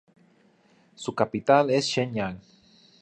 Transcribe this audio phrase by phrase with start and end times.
[0.95, 2.39] Su capital es Shenyang.